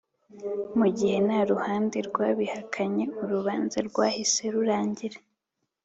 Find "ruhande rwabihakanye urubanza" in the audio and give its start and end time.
1.51-3.77